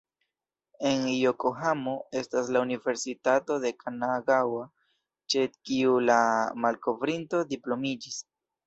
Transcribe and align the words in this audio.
En 0.91 1.03
Jokohamo 1.17 1.93
estas 2.23 2.49
la 2.57 2.63
Universitato 2.67 3.59
de 3.67 3.73
Kanagaŭa, 3.85 4.67
ĉe 5.35 5.47
kiu 5.59 6.03
la 6.11 6.21
malkovrinto 6.67 7.49
diplomiĝis. 7.55 8.23